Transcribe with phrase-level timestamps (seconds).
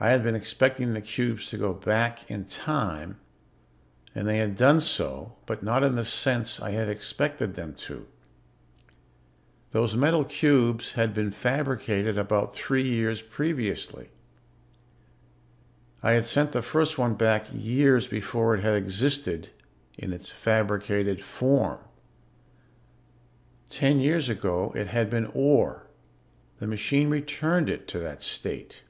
[0.00, 3.20] I had been expecting the cubes to go back in time,
[4.12, 8.08] and they had done so, but not in the sense I had expected them to.
[9.70, 14.10] Those metal cubes had been fabricated about three years previously.
[16.02, 19.50] I had sent the first one back years before it had existed
[19.96, 21.78] in its fabricated form.
[23.70, 25.86] Ten years ago it had been ore.
[26.58, 28.82] The machine returned it to that state.